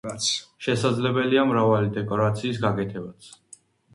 შესაძლებელია 0.67 1.43
მრავალი 1.49 1.93
დეკორაციის 1.97 2.61
გაკეთებაც. 2.65 3.29